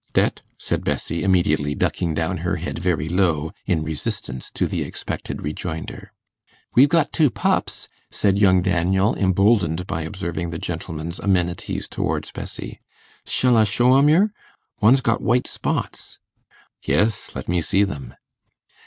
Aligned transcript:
'Det,' 0.13 0.41
said 0.57 0.83
Bessie, 0.83 1.21
immediately 1.21 1.75
ducking 1.75 2.15
down 2.15 2.37
her 2.37 2.55
head 2.55 2.79
very 2.79 3.07
low, 3.07 3.51
in 3.67 3.83
resistance 3.83 4.49
to 4.49 4.65
the 4.65 4.81
expected 4.81 5.43
rejoinder. 5.43 6.11
'We've 6.73 6.89
got 6.89 7.13
two 7.13 7.29
pups,' 7.29 7.87
said 8.09 8.39
young 8.39 8.63
Daniel, 8.63 9.15
emboldened 9.15 9.85
by 9.85 10.01
observing 10.01 10.49
the 10.49 10.57
gentleman's 10.57 11.19
amenities 11.19 11.87
towards 11.87 12.31
Bessie. 12.31 12.79
'Shall 13.27 13.55
I 13.55 13.63
show 13.63 13.95
'em 13.95 14.09
yer? 14.09 14.31
One's 14.79 15.01
got 15.01 15.21
white 15.21 15.45
spots.' 15.45 16.17
'Yes, 16.81 17.35
let 17.35 17.47
me 17.47 17.61
see 17.61 17.83
them. 17.83 18.15